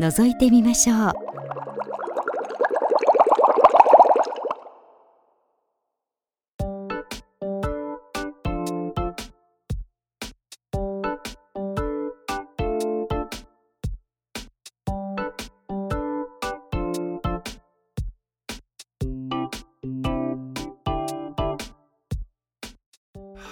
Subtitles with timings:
[0.00, 1.28] 覗いてみましょう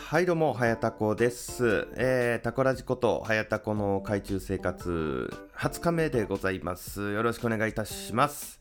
[0.08, 1.88] はいどうも、はやたこです。
[1.96, 5.28] えー、タコラジことはやたこの海中生活
[5.58, 7.12] 20日目でございます。
[7.12, 8.60] よろしくお願いいたします。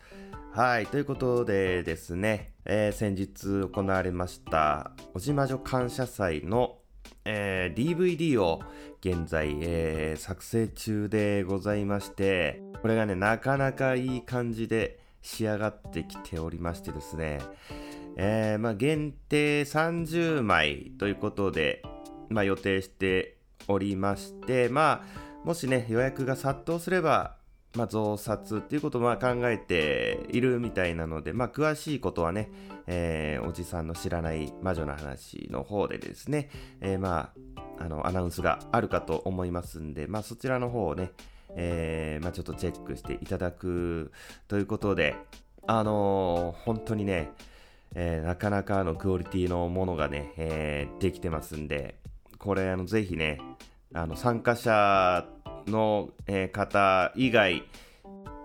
[0.54, 6.78] はい、ということでですね、えー、先日行われましたおじまじょ感謝祭の、
[7.26, 8.62] えー、DVD を
[9.02, 17.42] 現在、えー、作成中でございまして、これがね、なかなかいい感じで仕上がってきておりましてですね、
[18.16, 21.84] えー、まあ、限定30枚ということで、
[22.30, 23.36] まあ、予定して
[23.68, 27.36] おりまして、まあ、もしね、予約が殺到すれば、
[27.76, 32.50] まあ、増刷っていうことをまあ考えているみたいなので、まあ、詳しいことはね、
[32.88, 36.50] えー、おじさんの知らない魔女の話の方でですね、
[36.82, 37.32] えー、ま
[37.78, 41.12] あ、あの、アナウンスがあるかと思いますんで、まあ、そちらの方をね、
[41.56, 44.12] えー、まあ、ちょっとチェックしていただく
[44.48, 45.16] ということで、
[45.68, 47.30] あのー、本当にね、
[47.94, 52.00] えー、なかなかのクオリティのものがね、えー、できてますんで、
[52.40, 53.40] これ、あの、ぜひね、
[53.94, 55.26] あの、参加者
[55.68, 56.10] の、
[56.52, 57.64] 方以外、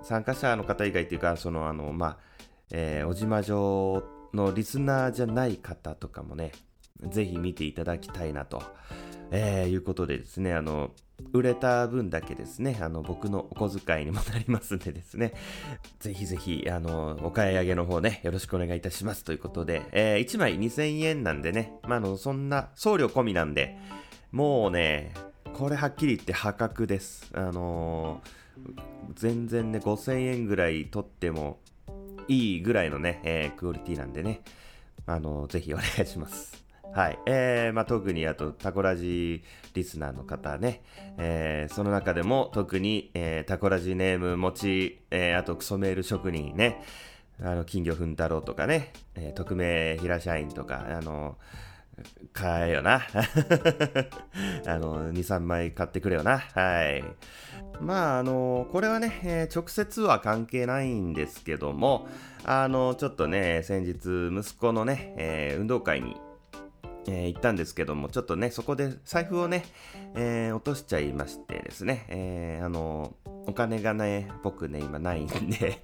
[0.03, 2.19] 参加者の方以外っていうか、その、あの、まあ、
[2.73, 6.53] えー、おじま城のリスナーじゃない方とかもね、
[7.09, 8.63] ぜひ見ていただきたいなと、
[9.31, 10.91] えー、いうことでですね、あの、
[11.33, 15.35] 売れた分だけですね、あの、僕のお小遣いにもなりますんでですね、
[15.99, 23.77] ぜひぜひ、あの、お買い上げの方ね、よろしくお願いいたしますということで、えー、1枚2000円なんでね、ま、あの、そんな、送料込みなんで、
[24.33, 25.13] もうね、
[25.55, 27.31] これはっきり言って破格です。
[27.35, 28.81] あのー、
[29.15, 31.59] 全然ね、5000円ぐらい取っても
[32.29, 34.43] いいぐらいのね、えー、クオリティなんでね、
[35.07, 36.65] あのー、ぜひお願いします。
[36.93, 37.19] はい。
[37.27, 39.45] えー、まあ、特にあと、タコラジ
[39.75, 40.83] リスナーの方ね、
[41.19, 46.83] えー、その中でも特に、えー、タコラジネーム持ち、えー、あとクソメール職人ね、
[47.41, 51.39] あの、金魚ふん太郎とかね、えー、匿名平社員とか、あの、
[52.33, 53.03] 買えよな。
[54.67, 56.39] あの、2、3枚買ってくれよな。
[56.39, 57.05] はい。
[57.81, 62.09] まあ、あの、これはね、えー、直接は関係ないんですけども、
[62.45, 66.17] あの、ちょっとね、先日、息子のね、えー、運動会に
[67.07, 69.65] えー、行ったんですけども、ちょっとね、そこで財布をね、
[70.15, 73.15] え、落としちゃいましてですね、え、あの、
[73.47, 75.81] お金がね、僕ね、今ないんで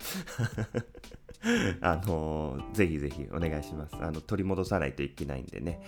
[1.81, 3.97] あのぜひぜひお願いします。
[4.01, 5.81] あの、取り戻さないといけないんでね、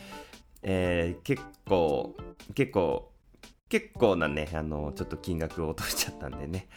[0.62, 2.16] えー、結構、
[2.54, 3.12] 結構、
[3.68, 6.68] 結構なね、あの、ちょっと金額を落としちゃったんでね、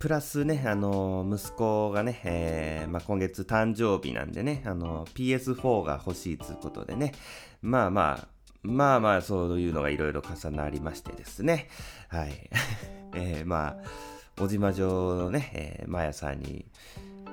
[0.00, 7.12] プラスね、あの息子がね、えー、まあ、今月誕生日なんでね、あの PS4 が欲しいということでね、
[7.60, 8.28] まあまあ、
[8.62, 11.68] まあまあ、そういうのがいろいろ重なりましてですね、
[12.08, 12.50] はい。
[13.14, 16.64] えー、まあ、小島城のね、えー、マヤさんに、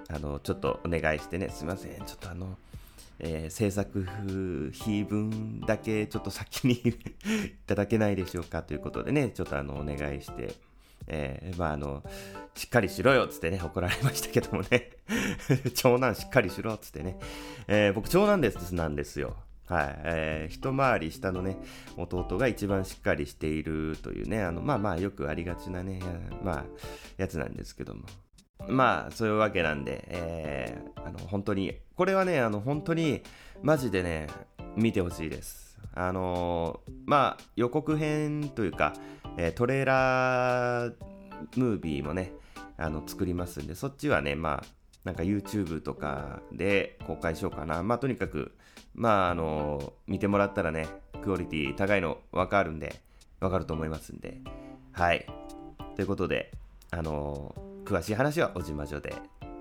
[0.10, 2.58] あの、ちょっとお願いしてね、すいません、ちょっとあの、
[3.20, 4.06] えー、制作
[4.82, 6.94] 費分だけちょっと先に い
[7.66, 10.54] ただけないでしょうかということでね、ちょっとあの、お願いして、
[11.08, 12.04] えー、まああの、
[12.56, 14.92] しっかりしろよっつってね、怒られましたけどもね。
[15.74, 17.18] 長男しっかりしろっつってね。
[17.68, 19.36] えー、僕長男ですなんですよ。
[19.68, 20.02] はい。
[20.04, 21.58] えー、一回り下のね、
[21.98, 26.02] 弟が一番しっかりしているというね、あの、まあまあよくありがちなね、
[26.44, 26.66] まあ、
[27.18, 28.04] やつなんですけども。
[28.68, 33.22] まあ、そういうわけなんで、えー、あの、本当に、これはね、あの、本当に、
[33.62, 34.28] マジでね、
[34.76, 35.78] 見てほしいです。
[35.94, 38.94] あのー、まあ、予告編というか、
[39.38, 40.94] えー、トレーラー
[41.56, 42.34] ムービーもね、
[42.78, 47.82] あの、作りますんで、そっちはね、まあ、なんか YouTube とかで公開しようかな。
[47.82, 48.52] まあ、とにかく、
[48.94, 50.88] まあ、あの、見てもらったらね、
[51.24, 53.02] クオリティ高いの分かるんで、
[53.40, 54.38] 分かると思いますんで。
[54.92, 55.26] はい。
[55.96, 56.52] ということで、
[56.92, 57.56] あの、
[57.88, 59.16] 詳しい話はおじまじょで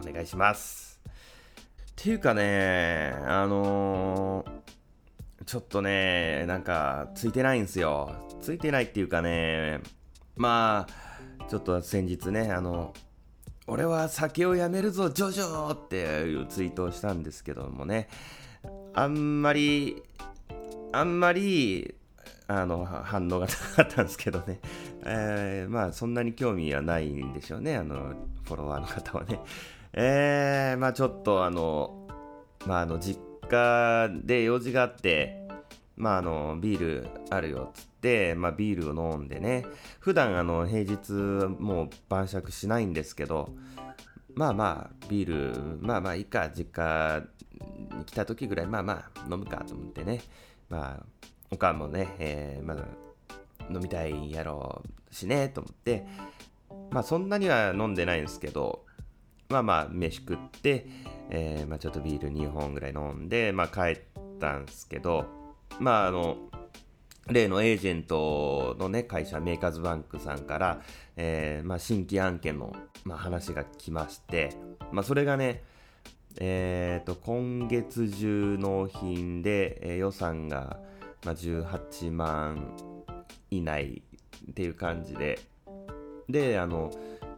[0.04, 1.00] お願いします。
[1.06, 4.44] っていうかね、あの
[5.44, 8.16] ちょっとね、なんか、ついてないんすよ。
[8.40, 9.78] ついてないっていうかね、
[10.34, 10.88] ま
[11.38, 12.94] あ、ちょっと先日ね、あの、
[13.68, 18.08] 俺は酒をやめるぞ、ジョジョっていうツイートをしたんですけどもね、
[18.92, 20.02] あんまり、
[20.90, 21.94] あんまり、
[22.48, 24.60] あの、反応がなかったんですけどね。
[25.04, 28.14] えー、まあ、そんなに興味はないんでしょうね、あの、
[28.44, 29.40] フォロワーの方はね。
[29.92, 32.06] えー、まあちょっとあの、
[32.66, 35.48] まああの、実家で用事があって、
[35.96, 39.64] まああの、ビールあるよっつって、まあビールを飲んでね、
[39.98, 41.12] 普段あの、平日
[41.58, 43.48] もう晩酌しないんですけど、
[44.34, 47.22] まあまあ、ビール、まあまあいいか、実家
[47.96, 50.20] に来た時ぐらい、まあまあ飲むかと思ってね、
[50.68, 51.06] まあ、
[51.50, 52.84] おかんもね、えー、まだ
[53.70, 56.06] 飲みたいやろうしね、と思って、
[56.90, 58.84] まあそんなには飲んでないんですけど、
[59.48, 60.86] まあまあ飯食って、
[61.30, 64.00] えー、まあちょっとビール2本ぐらい飲んで、まあ帰っ
[64.40, 65.26] たんですけど、
[65.78, 66.36] まああの、
[67.28, 70.80] 例のエージェントのね、会社、メーカーズバンクさんから、
[71.16, 74.56] えー、まあ新規案件の、まあ、話が来まして、
[74.92, 75.62] まあそれがね、
[76.38, 80.78] えっ、ー、と、今月中納品で、えー、予算が、
[81.26, 82.72] まあ、18万
[83.50, 84.02] 以内
[84.50, 85.40] っていう感じで、
[86.28, 86.92] で、あの、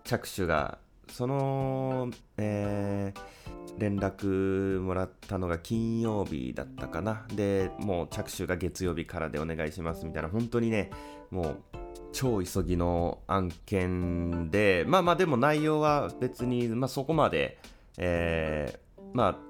[0.05, 0.79] 着手が
[1.11, 7.27] その、えー、連絡もらったのが金曜日だったかな。
[7.35, 10.91] で、もう着手が月曜日からでお願いしますみたいな、本当にね、
[11.31, 11.57] もう
[12.13, 17.59] 超急ぎの案件で、まあまあでも内容は別に、まあそこまで、
[17.97, 19.48] えー、まあ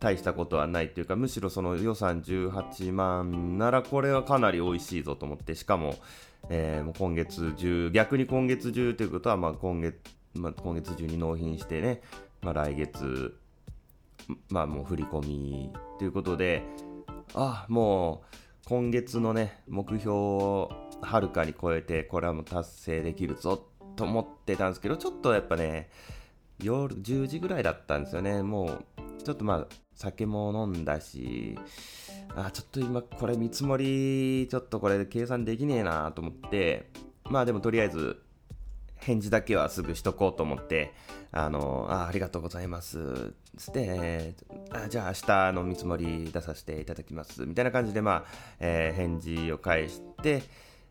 [0.00, 5.96] 大したことはないというか、むしろその予算18万ならこれはかなり美味しいぞと思って、しかも、
[6.50, 9.96] えー、今月中、逆に今月中ということは、まあ今月、
[10.34, 12.00] まあ、今月中に納品してね、
[12.42, 13.36] まあ、来月、
[14.50, 16.62] まあもう振り込みということで、
[17.34, 18.36] あ、もう
[18.68, 20.70] 今月のね、目標を
[21.00, 23.66] はるかに超えて、これはもう達成できるぞ
[23.96, 25.90] と思ってたんですけど、ちょっとやっぱね、
[26.62, 28.42] 夜10時ぐらいだったんですよね。
[28.42, 28.84] もう、
[29.24, 31.58] ちょっとまあ、酒も飲んだし、
[32.34, 36.90] あ、ちょっと今これ見積もり、ちょっとこれ計算できねえなと思って、
[37.24, 38.22] まあでもとりあえず
[38.96, 40.92] 返事だけはすぐしとこうと思って、
[41.32, 43.34] あの、あありがとうございます。
[43.56, 44.34] つって、
[44.70, 47.44] あじゃあ明日の見積もり出させていただきます。
[47.46, 48.24] みたいな感じで、まあ、
[48.60, 50.42] えー、返事を返して、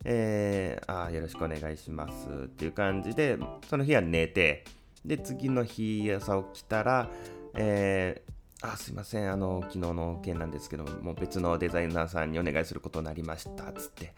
[0.04, 3.38] えー、あよろしくお願いしますっていう感じで、
[3.70, 4.64] その日は寝て、
[5.06, 7.10] で、次の日朝起きたら、
[7.58, 14.14] えー、あ、すいません、あの、昨日の件なんですけどもう、別のデザイナーさんにお願いすることになりました、つって、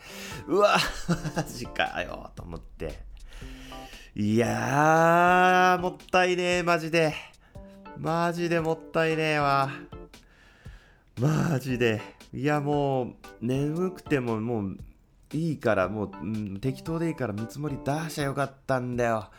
[0.48, 0.78] うわ、
[1.36, 3.00] マジかよ、と思って、
[4.16, 7.14] いやー、もったいねえ、マジで。
[7.98, 9.70] マジでもったいねえわ。
[11.20, 12.02] マジで。
[12.34, 14.78] いや、もう、眠くてももう、
[15.32, 19.30] いいから、もう、うん、適当でいいから見積もり出しゃよかったんだよ。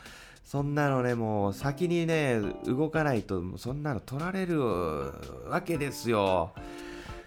[0.50, 6.52] そんなのね、もう先にね、動かないと、そんなの取られるわけですよ。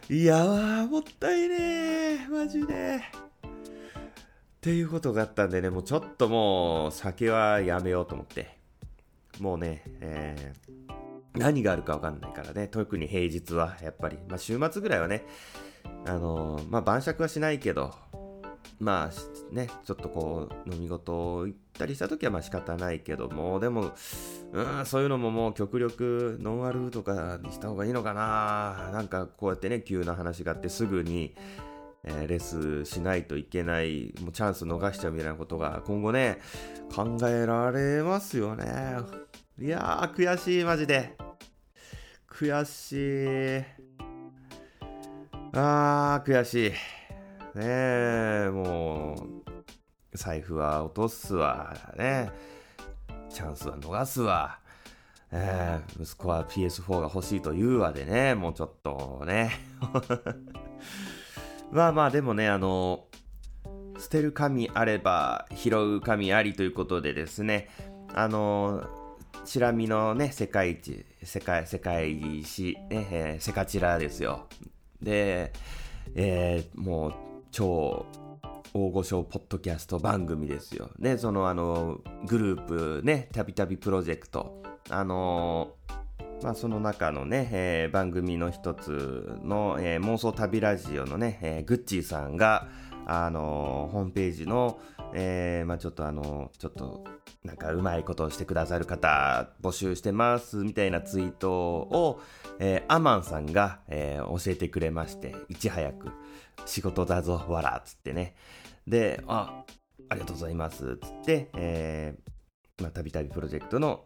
[0.09, 2.97] いやー、もったいねえ、マジで。
[2.97, 2.99] っ
[4.59, 8.57] ていうことがあったんでね、もうちょっともう酒はやめようと思って。
[9.39, 15.25] もうね、えー、何があるかわかんないからね、特に平日はやっぱり、まあ週末ぐらいはね、
[16.05, 17.95] あのー、まあ晩酌はしないけど、
[18.79, 23.93] まあね、ちょっとこう飲み事行ったりした時はまあ仕方ないけども、でも、
[24.51, 31.35] うん、そういうのももう極力ノンアルとかにした方がいいのかななんかこうやってね、急な話があってすぐに、
[32.03, 36.39] えー、レスしないといけない、もうチャンス逃しちゃうみたいなことが今後ね、
[36.93, 38.65] 考えられますよね。
[39.59, 41.15] いやー、悔しい、マジで。
[42.27, 43.83] 悔しい。
[45.53, 46.71] あー、悔しい。
[47.55, 52.31] ねえ、もう、財布は落とすわ、ね。
[53.29, 54.59] チャンスは逃すわ。
[55.31, 59.51] えー、息子は PS4 が欲しいと言うわでね、もうちょっとね。
[61.71, 63.05] まあまあでもね、あの、
[63.99, 67.69] 捨てる神あれば拾う神ありということでですね、
[68.13, 68.83] あの、
[69.45, 74.47] チラ見のね、世界一、世界、世界史、ね、えー、セカチラですよ。
[75.01, 75.51] で、
[76.15, 77.13] えー、もう、
[77.53, 78.07] 超
[78.73, 80.89] 大御所ポッドキャスト番組ですよ。
[80.97, 84.63] ね、そのあの、グループね、たびたびプロジェクト。
[84.89, 85.73] あの
[86.41, 92.67] まあ、その中のね、えー、番組の一つの、えー、妄想旅ラジオのね、えー、グッチーさんが、
[93.05, 94.79] あのホームページの、
[95.13, 97.03] えまあ、ちょっとあのちょっと
[97.43, 102.21] なんかうまいことをしてくださる方募集してますみたいなツイートを、
[102.59, 106.07] えアマンさんが、え教えてくれまして、いち早く
[106.65, 108.35] 仕事だぞ、わらつってね。
[108.87, 109.63] で、あ、
[110.09, 114.05] ありがとうございます、つって、えー、まあ、たびたびプロジェクトの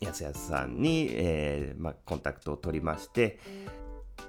[0.00, 3.38] やすやすさんに、えーまあ、コンタクトを取りまして、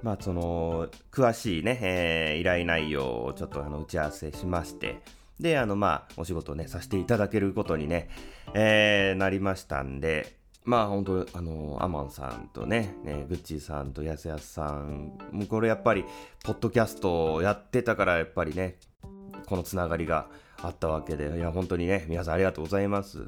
[0.02, 5.02] まあ、その詳しいね、えー、依頼内容をちょっとあの打ち合わせしまして
[5.40, 8.10] であのまあお仕事をねさせていただけることにね、
[8.54, 16.06] えー、なりましたんでまあ本当あのアマンさんとねねグッチーさんとやすやすさんもうこれやっぱり
[16.44, 18.78] ポッドキャストをやってたからやっぱりね
[19.46, 20.28] このつながりが
[20.62, 23.28] あったわけでいや本当にね皆さんありがとうございます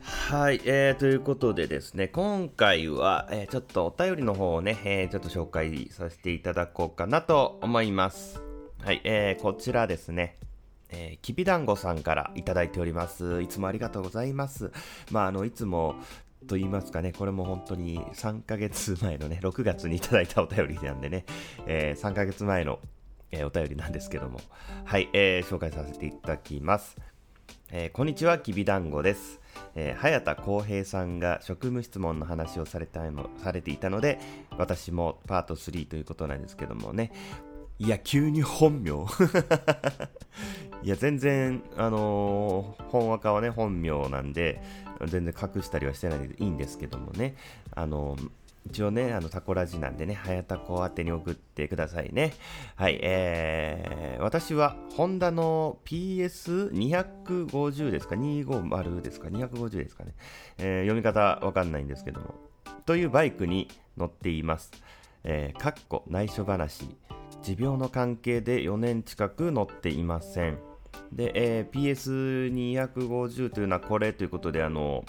[0.00, 8.40] はい、えー、ということでですね、今回は、えー、ちょっとお便りの方をね、えー、ちょっと紹介させていただこうかなと思います。
[8.82, 10.38] はい、えー、こちらですね、
[10.88, 13.42] えー、きびだんごさんからいただいております。
[13.42, 14.72] いつもありがとうございます。
[15.10, 15.96] まあ、あの、いつも、
[16.46, 21.24] と言いますかね、これも本当に3ヶ月前のね、 6月にいただいたお便りなんでね、
[21.66, 22.78] えー、3ヶ月前の、
[23.30, 24.40] えー、お便りなんですけども、
[24.84, 26.96] はい、えー、紹介させていただきます。
[27.72, 29.40] えー、こんにちは、きびだんごです。
[29.74, 33.00] えー、早田浩平さんが職務質問の話をされた
[33.38, 34.18] されていたので、
[34.56, 37.12] 私もパート3ということなんですけどもね、
[37.78, 38.90] いや、急に本名？
[40.82, 44.62] いや、全然、あのー、本若はね、本名なんで、
[45.06, 47.36] 全然隠したりはしてないでいいんですけどもね、
[47.74, 48.16] あの、
[48.66, 52.34] 一応ね、あの、タコラジなんでね、早田子宛てに送ってくださいね。
[52.76, 60.14] はい、えー、私は、ホンダの PS250 ですか ?250 ですか ?250 ですかね。
[60.58, 62.34] えー、読み方わかんないんですけども。
[62.84, 64.70] というバイクに乗っています。
[65.24, 66.84] えー、かっこ内緒話。
[67.42, 70.58] 持病の関係で4年近く乗っていません。
[71.12, 72.50] で、えー、
[72.92, 75.04] PS250 というのはこれということで、あの、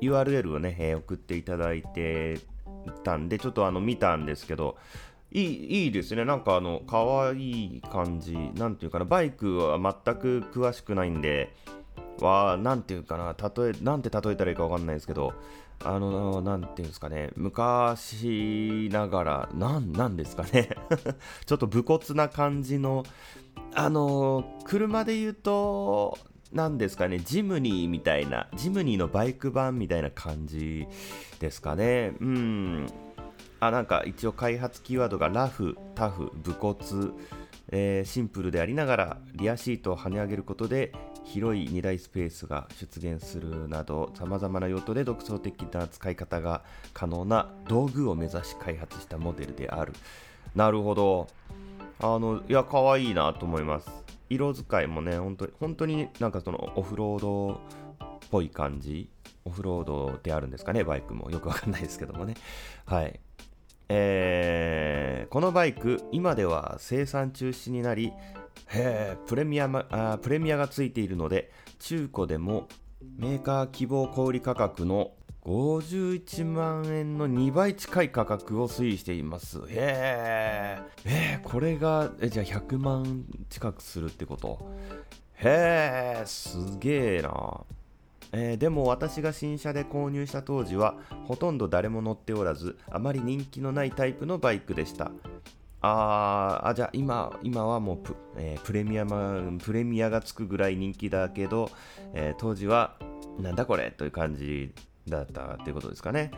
[0.00, 2.40] URL をね、えー、送っていただいて
[3.04, 4.76] たんで、ちょっとあの見たんですけど、
[5.30, 6.24] いいいいですね。
[6.24, 6.98] なんかあの、可
[7.28, 8.34] 愛い感じ。
[8.54, 11.54] なんていうかな、バイクは全く詳しくないんで、
[12.24, 15.32] は、なんていうかな、例え、なんて例えたらいいかわかんないですけど、
[15.84, 20.70] あの、なんていうんですかね、昔ながら、なん、なんですかね。
[21.46, 23.04] ちょっと武骨な感じの、
[23.74, 26.18] あの、車で言うと、
[26.52, 30.86] なんですかね、ジムニーみたいな、ジムニーのバイク版みたいな感じ
[31.38, 32.14] ですかね。
[32.20, 32.86] うん。
[33.60, 36.76] あ、なんか一応開発キーワードがラフ、タフ、武骨、
[37.70, 40.92] えー、シンプルでありながらリアシートを跳ね上げることで
[41.28, 46.62] 広い荷台スペースが出現するなどさまざまな用途で独創的な使い方が
[46.94, 49.92] 可能な道具を目指し開発したモデルである。
[50.54, 51.28] なるほど。
[52.00, 53.90] あのいや可愛いなと思います。
[54.30, 57.58] 色使いもね本当に本当になんかそのオフロードっ
[58.30, 59.10] ぽい感じ。
[59.44, 61.30] オフロードであるんですかねバイクも。
[61.30, 62.34] よくわかんないですけどもね。
[62.86, 63.20] はい。
[63.90, 68.12] えー、このバイク、今では生産中止になり、
[69.26, 72.68] プレミアあプレミアがついているので、中古でも
[73.16, 75.12] メーカー希望小売価格の
[75.42, 79.60] 51万円の2倍近い価格を推移しています。
[79.68, 84.58] へえ、これが、え、じゃあ100万近くするってこと？
[85.36, 87.64] へえ、すげえな。
[88.32, 95.10] えー、でも私が新車で購入した当時はほとんど誰も乗っておらずあまり人気のないタイプのバイクでした
[95.80, 101.70] ああじゃあ今今はもうプ,、えー、プレミアムプレミアがつくぐらい人気だけど、
[102.14, 102.96] えー、当時は
[103.38, 104.72] なんだこれという感じ
[105.08, 106.32] だったということですかね、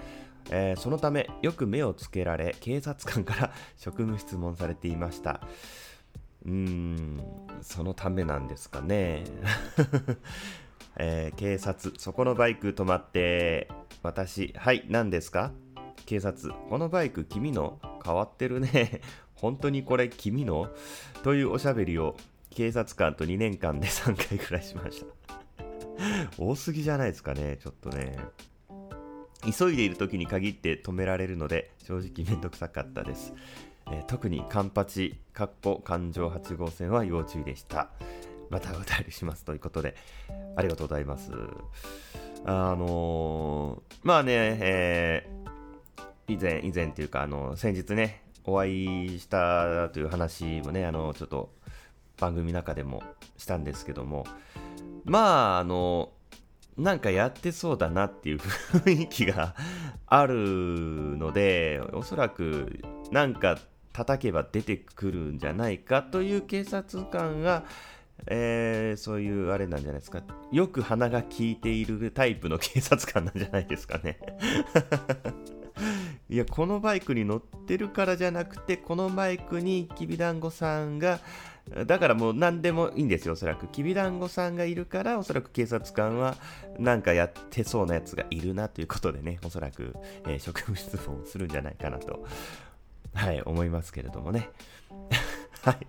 [0.50, 5.40] えー、そのためよく目をつけられ警察官から 職務質問されていました。
[6.44, 7.20] うーん
[7.62, 9.24] そのためなんですかね。
[10.96, 13.68] えー、警察、そこのバイク止まって、
[14.02, 15.52] 私、はい、何ですか？
[16.04, 19.00] 警察、このバイク君の変わってるね。
[19.34, 20.68] 本当にこれ君の？
[21.22, 22.16] というおしゃべりを
[22.50, 25.40] 警察官と2年間で3回くらいしました。
[26.38, 28.16] 多すぎじゃないですかね、ちょっとね。
[29.58, 33.32] 急いでいる時に限って止められるので、正直めんどくさかったです。
[33.90, 37.90] えー、特にカンパチ、かっこ環状8号線は要注意でした。
[38.50, 39.94] またお便りしますということで、
[40.56, 41.32] ありがとうございます。
[42.44, 45.39] あのー、まあね、えー、
[46.30, 51.52] 以前、以前っていうか、あの、先日ね、お会いしたという話もね、あの、ちょっと
[52.18, 53.02] 番組の中でも
[53.36, 54.24] したんですけども、
[55.04, 56.12] まあ、あの、
[56.78, 59.56] なんかやってそうだなっていう雰囲気が
[60.06, 60.36] ある
[61.18, 63.58] ので、おそらくなんか
[63.92, 67.64] 叩けば出てくるんじゃないかという警察官が、
[68.26, 70.22] えー、そういうあれなんじゃないですか。
[70.52, 74.18] よく鼻が利いているタイプの警察官なんじゃないですかね。
[76.30, 81.20] いや、このバイクに乗ってるからじゃなくて、このバイクにきびだんごさんが
[81.86, 83.68] だからもう何でもいいんですよ、おそらく。
[83.68, 86.36] きびだんごさんがいるから、おそらく警察官は
[86.78, 89.94] なんかやってそうなやつがいるなということでね、おそらく、
[90.26, 92.26] えー、職務質問するんじゃないかなと、
[93.14, 94.48] はい、思いますけれどもね。
[95.64, 95.86] はい。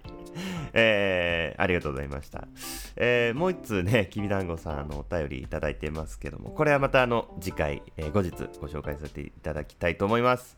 [0.74, 2.48] えー、ありがとうございました。
[2.96, 10.58] えー、もう一通ね、きびだんごさんのお便りいただいてますけども、これはまたあの、次回、えー、後日ご紹介させていただきたいと思います。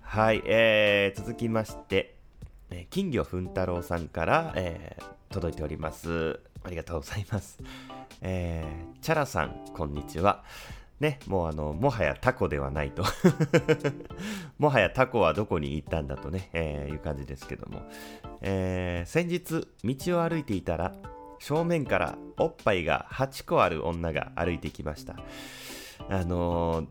[0.00, 2.14] はい、えー、続きまして、
[2.70, 6.40] え金魚ふん太郎さんから、えー、届いております。
[6.64, 7.58] ありがとうございます。
[8.20, 10.44] えー、チャラさん、こんにちは。
[11.02, 13.02] ね、もうあの、もはやタコではないと
[14.58, 17.82] もはやタコはどこに行ったんだとね、えー、いう感じですけども。
[18.40, 20.94] えー、先日、道を歩いていたら、
[21.40, 25.16] 正面からおっぱいが8個ある女が歩いてきました。
[26.08, 26.86] あのー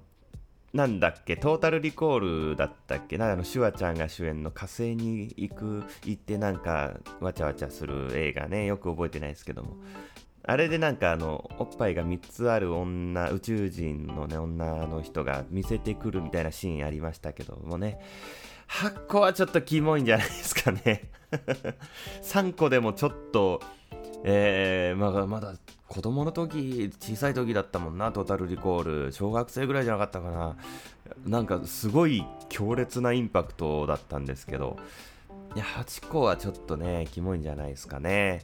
[0.74, 9.76] なんだっけ、トータルリコールだったっけな、あの、シュワちゃんが主演の火星に行く、行ってなんか、わちゃわちゃする映画ね、よく覚えてないですけども。
[10.44, 18.00] あれでなんかあの、おっぱいが3つある女、宇宙人のね、女の人が見せてくるみたいなシーンありましたけどもね。
[18.68, 21.12] 8個はちょっとキモいんじゃないですかね。
[22.24, 23.62] 3個でもちょっと、
[24.24, 25.56] えー、まだまだ
[25.88, 29.12] 子供の時、小さい時だったもんな、トータルリコール。
[29.12, 30.56] 小学生ぐらいじゃなかったかな。
[31.26, 34.78] なんかすごい強烈なインパクトだったんですけど、
[35.54, 38.42] いや、8個はちょっとね、キモいんじゃないですかね。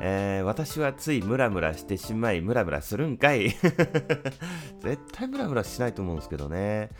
[0.00, 3.50] えー、私はついムラムラしてしまい、ムラムラするんかい。
[4.80, 6.90] 絶対ムラムラしないと思うんですけどね。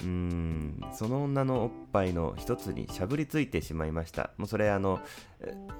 [0.00, 4.30] うーん、その女のおっぱいの一つにしゃぶりついてしまいました。
[4.36, 5.00] もうそれあの、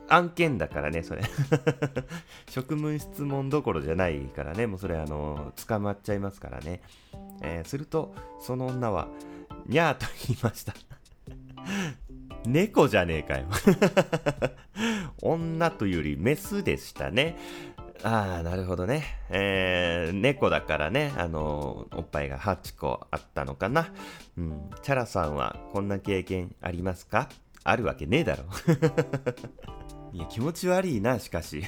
[0.08, 1.22] 案件だからね、それ。
[2.48, 6.80] 職務質問どころじゃないからね、もうそれあの、捕まっちゃいますからね。
[7.42, 9.08] えー、すると、その女は、
[9.66, 10.74] にゃーと言いました。
[12.46, 13.46] 猫じゃねえかよ。
[15.24, 17.36] 女というよりメスでしたね。
[18.02, 19.04] ああ、なるほどね。
[19.30, 23.88] えー、猫だからね、あのおっぱいが8個あったのかな。
[24.36, 24.70] うん。
[24.82, 27.28] チャラさんはこんな経験ありますか？
[27.64, 28.44] あるわけねえだろ。
[30.12, 31.64] いや、気持ち悪いな、しかし。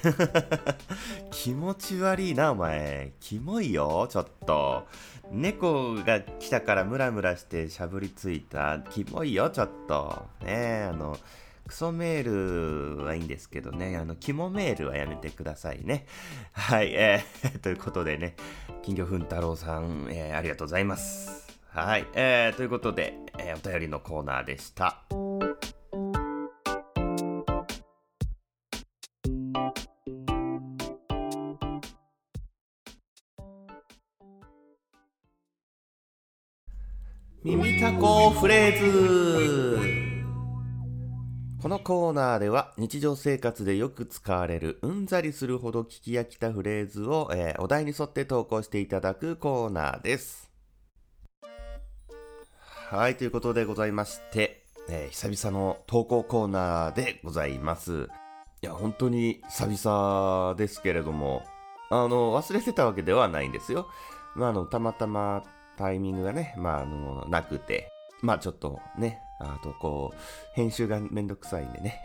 [1.32, 3.12] 気持ち悪いな、お前。
[3.18, 4.86] キモいよ、ちょっと。
[5.32, 8.78] 猫が来たからムラムラしてしゃぶりついた。
[8.90, 10.26] キモいよ、ちょっと。
[10.42, 11.18] ねえ、あの、
[11.66, 16.06] クソメールはいいんですけどね、あの、肝メールはやめてくださいね。
[16.52, 18.36] はい、えー、 ということでね、
[18.82, 21.46] 金魚ふん太郎さん、えー、ありがとうございます。
[21.68, 25.02] はい、えー、ということで、えー、お便りのコーナーでした。
[37.42, 39.65] 耳たこフレーズ
[41.66, 50.48] このコーナーでは日常生活でよく使われるうんざりするほど聞き飽きたフレーズを、えー、お題に沿って投稿していただくコーナーです。
[52.88, 58.10] はい、ということでございまして、えー、久々の投稿コーナーでございます。
[58.62, 61.42] いや、本当に久々ですけれども、
[61.90, 63.88] あの、忘れてたわけではないんですよ。
[64.36, 65.42] まあ、あの、たまたま
[65.76, 67.90] タイミングがね、まあ、あの、なくて、
[68.22, 70.16] まあ、ちょっとね、あと、こう、
[70.54, 72.02] 編集がめんどくさいんでね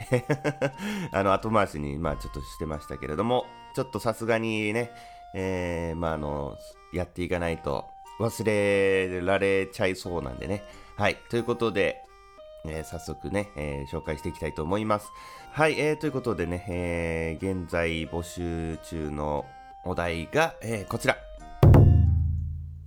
[1.14, 4.92] あの、後回しに、まあ、ちょっとしてましたけれども、ちょっとさすがにね、
[5.34, 6.58] えー、まあ、あの、
[6.94, 7.86] やっていかないと
[8.20, 10.64] 忘れられちゃいそうなんでね。
[10.98, 11.18] はい。
[11.30, 12.04] ということで、
[12.66, 15.10] えー、早速ね、えー、紹介していきたいと思います。
[15.52, 15.80] はい。
[15.80, 19.46] えー、ということでね、えー、現在募集中の
[19.86, 21.31] お題が、えー、こちら。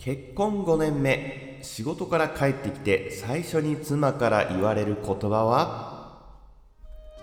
[0.04, 6.20] 結婚5年目仕事から帰ってきて最初に妻から言われる言葉は？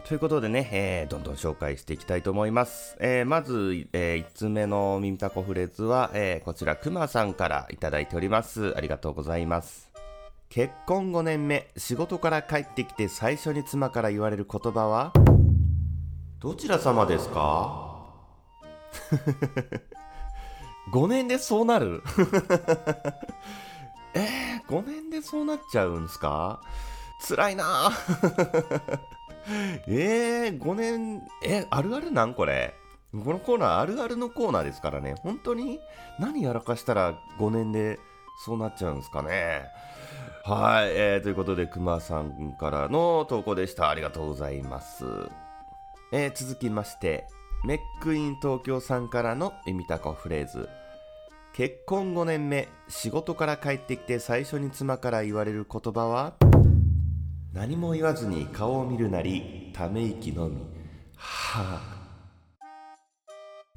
[0.08, 2.98] ということでね、えー、どんどん紹介していきたいと思います。
[3.00, 8.76] えー、まず、えー、1つ目の耳たこフレーズは、えー、こちら、くまさんからいただいております。
[8.76, 9.91] ありがとうございます。
[10.50, 15.13] 結婚5年目、仕事から帰ってきて最初に妻から言われる言葉は？
[16.39, 17.91] どちら様ですか？
[20.94, 22.04] 5年でそうなる？
[24.14, 26.62] えー、5年でそうなっちゃうんすか？
[27.28, 27.92] 辛いな
[29.88, 32.74] えー、5年、え、あるあるなんこれ？
[33.12, 35.16] このコーナーあるあるのコーナーですからね。
[35.22, 35.80] 本当に？
[36.20, 38.00] 何やらかしたら5年で
[38.46, 39.66] そうなっちゃうんすかね？
[40.44, 43.90] はい、えー、ということで、くまさんからの投稿でした。
[43.90, 45.06] ありがとうございます。
[46.12, 47.28] えー、続きまして、
[47.64, 50.68] メックイン東京さんからのイミタコフレーズ。
[51.54, 56.36] 結婚5年目、仕事から帰ってきて最初に妻から言われる言葉は？
[57.54, 60.62] 何も言わずに顔を見るなり、ため息のみ。
[61.18, 62.02] はあ。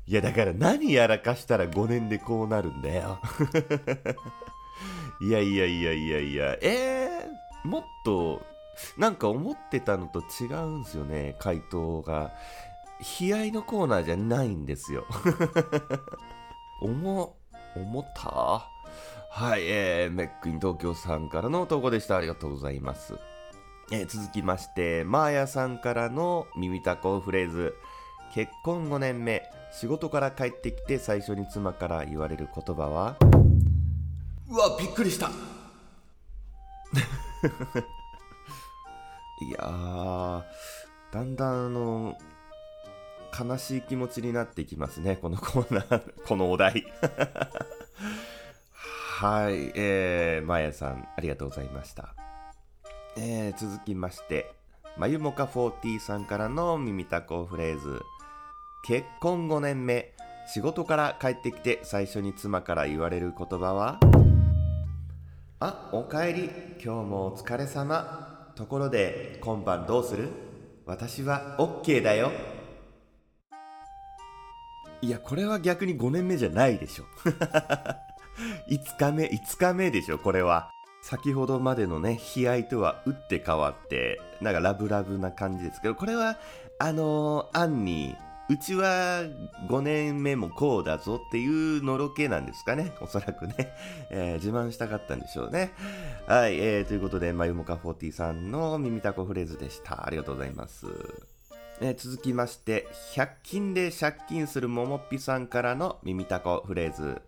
[0.06, 3.18] いやだから何やらかしたら5年でこうなるんだよ。
[5.20, 6.56] いやいやいやいやいや。
[6.62, 8.40] えー、もっと
[8.96, 12.30] なんか思ってたのと違うんすよね回答が。
[13.20, 15.06] 悲哀のコーナーじゃないんですよ。
[16.80, 17.36] 思
[17.76, 18.68] 思った？
[19.30, 22.16] はい、えー、メックイン東京さんからの投稿でした。
[22.16, 23.14] ありがとうございます。
[23.92, 27.74] えー、続きまして、マーヤさんからの耳たこフレーズ。
[28.32, 33.16] 結婚5年目、仕事から帰ってきて最初に妻から言われる言葉は？
[34.48, 35.28] うわ、びっくりした
[39.40, 40.42] いやー、
[41.12, 42.16] だんだんあの、
[43.36, 46.86] 悲しい気持ちになってきますね、このコーナー、 このお題。
[49.18, 52.14] はい、えー、まやさん、ありがとうございました。
[53.16, 54.54] えー、続きまして、
[54.96, 58.02] まゆもか40さんからの耳たこフレーズ。
[58.86, 60.12] 結婚5年目、
[60.46, 63.98] 仕事から帰ってきて最初に妻から言われる言葉は？
[65.60, 66.50] あ、おかえり、
[66.84, 68.52] 今日もお疲れ様。
[68.54, 70.28] ところで、今晩どうする？
[70.86, 72.30] 私は OK だよ。
[75.04, 77.04] いや、これは逆に5年目じゃないでしょ。
[78.70, 80.70] 5日目、5日目でしょ、これは。
[81.02, 86.38] 先ほどまでのね、悲哀とは打って変わって、なんかラブラブな感じですけど、これは、
[86.78, 88.16] あのー、案に、
[88.48, 89.24] うちは
[89.68, 92.94] 5年目もこうだぞっていうのろけなんですかね。
[93.02, 93.74] おそらくね。
[94.08, 95.74] えー、自慢したかったんでしょうね。
[96.26, 100.06] はい、えー、ということで、まゆもか40さんの耳たこフレーズでした。
[100.06, 100.86] ありがとうございます。
[101.80, 107.20] えー、続きまして、100均で借金するももっぴさんからの耳たこフレーズ。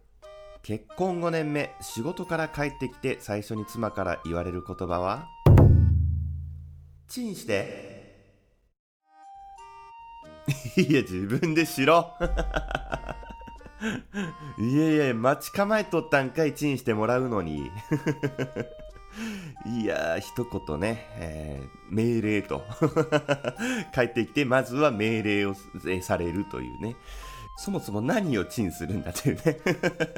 [0.63, 5.27] 結婚5年目、仕事から帰ってきて最初に妻から言われる言葉は？
[7.09, 8.07] チンして
[10.77, 12.13] いや、自分でしろ
[14.59, 17.71] いやいや、待ち構えとったんかい、チンしてもらうのに。
[19.67, 22.65] いやー、一言ね、えー、命令と。
[23.95, 25.55] 帰ってきて、まずは命令を
[26.03, 26.97] されるというね。
[27.59, 29.59] そもそも何をチンするんだというね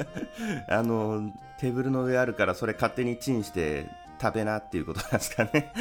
[0.69, 3.87] あの、テーブルの上あるからそれ勝手にチンして
[4.21, 5.73] 食べなっていうことなんですかね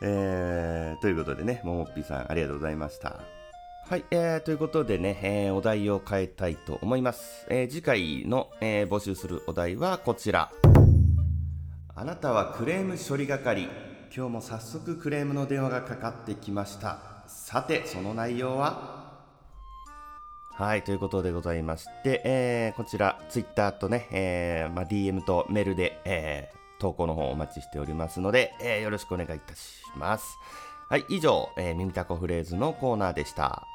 [0.00, 3.20] えー、ということでね、ももっぴさんありがとうございました。
[3.86, 7.46] はい、えー、ということでね、えー、お題を変えたいと思います。
[7.50, 10.50] えー、次回の、えー、募集するお題はこちら。
[11.96, 13.68] あなたはクレーム処理係。
[14.12, 17.22] 今日も早速クレームの電話がかかってきました。
[17.28, 19.22] さて、その内容は？
[20.50, 30.36] はい、ということでございまして、えー、こちら、ツイッターとね、えー、まあ、DM とメールで、えー、投稿の方お待ちしておりますので、え、よろしくお願いいたします。
[30.88, 33.68] はい、以上、えー、耳たこフレーズのコーナーでした。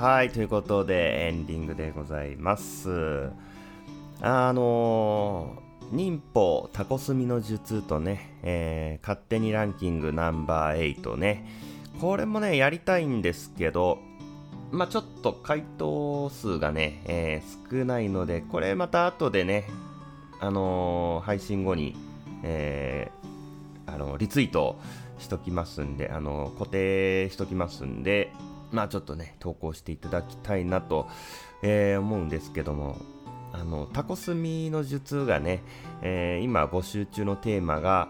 [0.00, 3.28] はい、ということでエンディングでございます。
[4.22, 11.44] あのー、忍法タコスミの術とね、えー、勝手にランキングナンバー8ね、
[12.00, 13.98] これもね、やりたいんですけど、
[14.70, 19.66] まあちょっと回答数がね、えー、少ないので、これまた後でね、
[20.40, 21.94] あのー、配信後に、
[22.42, 24.78] えー、あのリツイート
[25.18, 28.32] しときますんで、あの固定しときますんで、
[28.72, 31.08] まあちょっとね、投稿していただきたいなと、
[31.62, 32.96] えー、思うんですけども、
[33.52, 35.62] あの、タコスミの術がね、
[36.02, 38.08] えー、今募集中のテーマが、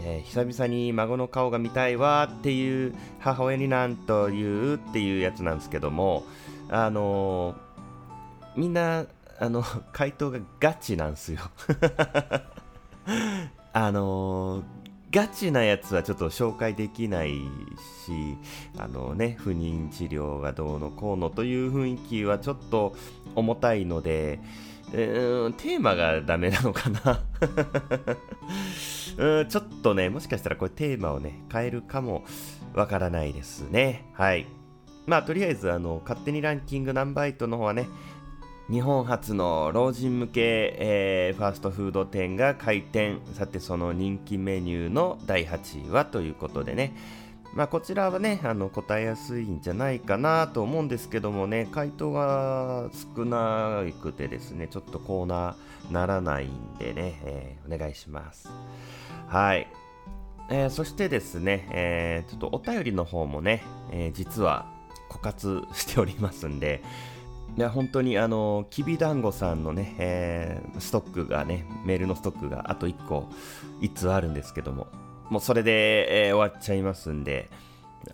[0.00, 6.24] えー、久々に孫の顔が見たいわっていう母親になんと言うっていうやつなんですけども、
[6.68, 9.06] あのー、みんな、
[9.38, 11.40] あの、回答がガチなんですよ。
[13.72, 14.85] あのー
[15.16, 18.36] ガチなやつはちょっと紹介できないし、
[18.76, 22.94] あのね、不妊治療がどうのこうのという雰囲気はちょっと
[23.34, 24.40] 重たいので、
[24.92, 27.22] えー、テーマがダメなのかな
[29.16, 32.26] うん、ちょっとね、もしかしたらこれテーマをね、変えるかも
[32.74, 34.10] わからないですね。
[34.12, 34.46] はい。
[35.06, 37.88] まあ、とりあえず、あの、勝手にランキングナンバー8の方はね、
[38.70, 43.20] 日本初の老人向け、えー、ファーストフード店が開店。
[43.34, 46.92] さてその人気メニューの第8位はということでね。
[47.54, 51.68] まあ、こちらはねあの答えやすいんじゃないかなと思うんですけどもね。
[51.70, 58.48] 回答が少なくてですねちょっとコーナーならないんでね、えー、お願いします。
[59.28, 59.68] はい。
[60.50, 64.66] えーそしてですね、えーちょっとお便りの方もね、えー実は
[65.08, 66.82] 枯渇しておりますんで、
[67.56, 73.30] いや本当にあのきびだんごさんのね、えーストックがねメールのストックがあと1個
[73.80, 74.88] 1通あるんですけども
[75.30, 77.48] もうそれで、えー終わっちゃいますんで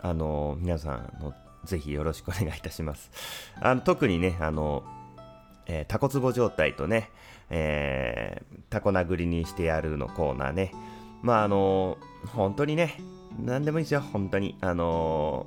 [0.00, 3.11] あの皆さんのぜひよろしくお願いいたします。
[3.61, 4.83] あの特にねあの、
[5.87, 7.11] タコツボ状態とね、
[7.50, 10.72] えータコ殴りにしてやるのコーナーね。
[11.20, 11.98] まああの
[12.35, 13.00] 本当にね
[13.38, 14.57] 何でもいいですよ本当に。
[14.61, 15.46] あの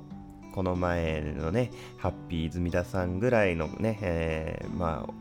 [0.56, 5.12] この前のね、ハッピー泉田さんぐらいのね、えーまあ、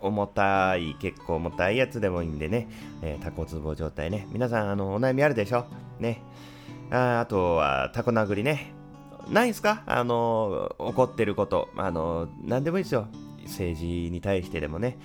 [0.00, 2.68] 重たい、結構重たいやつでもいいんでね、
[3.02, 4.26] えータコツボ状態ね。
[4.32, 5.66] 皆さん、あの、お悩みあるでしょ？
[6.00, 6.22] ね。
[6.90, 8.72] ああとは、タコ殴りね。
[9.28, 9.82] ないんすか？
[9.84, 11.68] あの、怒ってること。
[11.76, 13.08] あの、なんでもいいですよ。
[13.44, 14.96] 政治に対してでもね。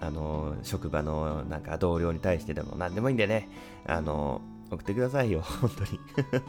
[0.00, 3.48] あの、職場のなんか同僚に対してでも何でもいいんでね。
[3.84, 5.40] あの、送ってくださいよ。
[5.60, 6.00] 本当に。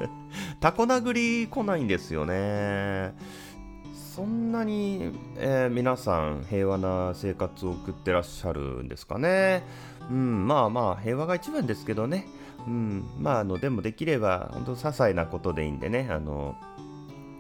[0.59, 3.13] タコ殴り来ないんですよね。
[3.93, 9.63] そんなに、えー皆さん平和な生活を送ってらっしゃるんですかね。
[10.09, 12.27] うん、まあまあ平和が一番ですけどね。
[12.67, 16.07] うん、まああのでもできれば本当些細なことでいいんでね。
[16.09, 16.55] あの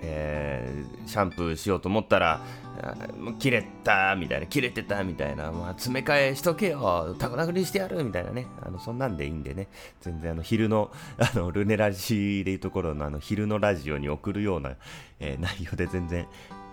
[0.01, 2.39] えーシャンプーしようと思ったら、
[2.81, 9.67] あもう切れたみたいな、切れてたみたいな、まあ、詰め替えしとけよ、タコ殴りしてやるみたいなね、あのそんなんでいいんでね、
[10.01, 14.75] 全然あの昼の あのルネラジでいうところのあの昼のラジオに送るような、
[15.19, 16.27] えー内容で全然、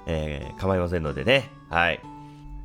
[0.07, 2.01] えー構いませんのでね、はい。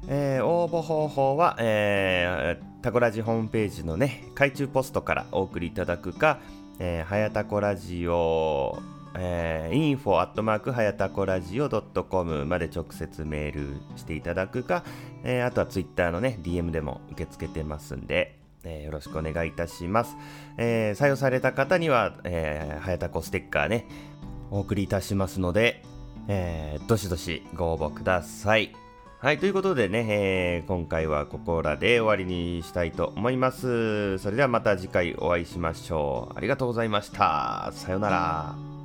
[0.07, 6.39] えー応募方法は、えータコラジホームページのね、海中ポストからお送りいただくか、
[6.79, 8.81] えー、はやたこラジオ、
[9.15, 14.83] えー、info アットマークはやたこラジオ .com まで直接メールしていただくか、
[15.23, 20.15] えーあとはツイッターのね、DM でも受け付けてますんで、えーよろしくお願いいたします。
[20.57, 23.87] えー採用された方には、えーはやたこステッカーね、
[24.49, 25.83] お送りいたしますので、
[26.27, 28.73] えーどしどしご応募ください。
[29.19, 34.17] はい、ということでね、えー今回はここらで終わりにしたいと思います。
[34.19, 36.37] それではまた次回お会いしましょう。
[36.37, 37.71] ありがとうございました。
[37.73, 38.80] さようなら。